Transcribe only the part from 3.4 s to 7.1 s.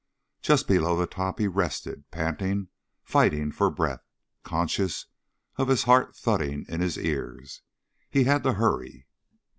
for breath, conscious of his heart thudding in his